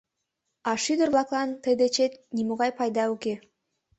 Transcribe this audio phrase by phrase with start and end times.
[0.69, 3.33] А шӱдыр-влаклан тый дечет нимогай пайда уке…